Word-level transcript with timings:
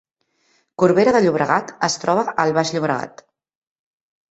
Corbera 0.83 1.13
de 1.17 1.21
Llobregat 1.25 1.69
es 1.89 1.99
troba 2.05 2.25
al 2.47 2.57
Baix 2.59 2.73
Llobregat 2.79 3.25